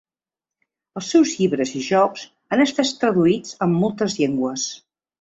Els 1.01 1.09
seus 1.15 1.33
llibres 1.41 1.75
i 1.81 1.83
jocs 1.89 2.25
han 2.57 2.67
estat 2.67 2.97
traduïts 3.05 3.57
en 3.67 3.81
moltes 3.87 4.21
llengües. 4.25 4.71